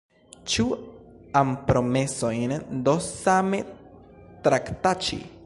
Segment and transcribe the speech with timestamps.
[0.53, 0.63] Ĉu
[1.41, 2.57] ampromesojn
[2.89, 3.61] do same
[4.49, 5.25] traktaĉi?